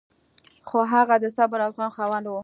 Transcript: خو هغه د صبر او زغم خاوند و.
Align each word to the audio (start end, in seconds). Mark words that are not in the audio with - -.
خو 0.67 0.79
هغه 0.93 1.15
د 1.23 1.25
صبر 1.37 1.59
او 1.65 1.71
زغم 1.75 1.91
خاوند 1.97 2.25
و. 2.27 2.33